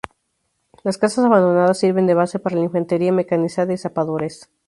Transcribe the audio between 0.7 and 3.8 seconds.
Las casas abandonadas sirven de base para la infantería mecanizada y